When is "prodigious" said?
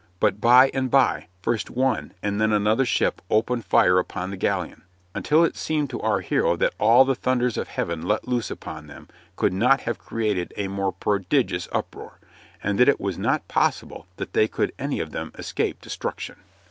10.91-11.67